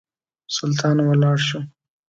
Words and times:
سلطان 0.57 0.97
ولاړ 1.07 1.37
شو. 1.47 1.59